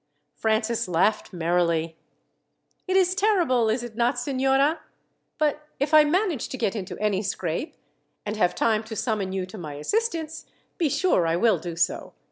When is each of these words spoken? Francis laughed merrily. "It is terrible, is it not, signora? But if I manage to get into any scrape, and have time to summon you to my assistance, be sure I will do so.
Francis 0.33 0.87
laughed 0.87 1.31
merrily. 1.31 1.95
"It 2.87 2.97
is 2.97 3.13
terrible, 3.13 3.69
is 3.69 3.83
it 3.83 3.95
not, 3.95 4.17
signora? 4.17 4.79
But 5.37 5.67
if 5.79 5.93
I 5.93 6.05
manage 6.05 6.49
to 6.49 6.57
get 6.57 6.75
into 6.75 6.97
any 6.97 7.21
scrape, 7.21 7.75
and 8.25 8.35
have 8.35 8.55
time 8.55 8.83
to 8.85 8.95
summon 8.95 9.31
you 9.31 9.45
to 9.45 9.59
my 9.59 9.75
assistance, 9.75 10.47
be 10.79 10.89
sure 10.89 11.27
I 11.27 11.35
will 11.35 11.59
do 11.59 11.75
so. 11.75 12.13